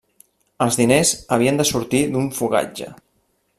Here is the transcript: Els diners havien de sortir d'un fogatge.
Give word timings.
Els 0.65 0.77
diners 0.79 1.11
havien 1.37 1.61
de 1.61 1.67
sortir 1.73 2.01
d'un 2.17 2.33
fogatge. 2.41 2.93